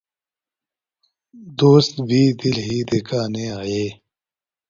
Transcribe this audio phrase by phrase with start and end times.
[1.59, 3.85] دوست بھی دل ہی دکھانے آئے